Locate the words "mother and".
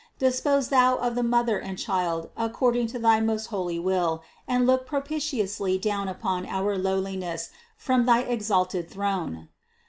1.21-1.77